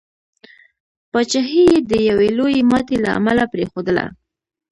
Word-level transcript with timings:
پاچهي 1.11 1.63
یې 1.71 1.77
د 1.89 1.91
یوي 2.09 2.29
لويي 2.37 2.61
ماتي 2.69 2.97
له 3.03 3.09
امله 3.19 3.43
پرېښودله. 3.53 4.05